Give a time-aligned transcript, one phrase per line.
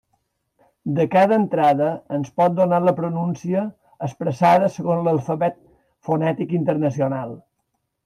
[0.99, 3.63] De cada entrada ens pot donar la pronúncia
[4.09, 5.63] expressada segons l'alfabet
[6.11, 7.41] fonètic internacional.